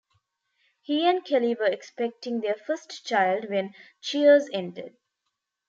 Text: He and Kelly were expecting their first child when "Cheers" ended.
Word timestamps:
He 0.81 1.07
and 1.07 1.23
Kelly 1.23 1.53
were 1.53 1.67
expecting 1.67 2.39
their 2.39 2.55
first 2.55 3.05
child 3.05 3.51
when 3.51 3.75
"Cheers" 4.01 4.49
ended. 4.51 4.97